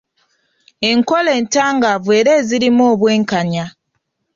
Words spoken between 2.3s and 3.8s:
ezirimu obwenkanya.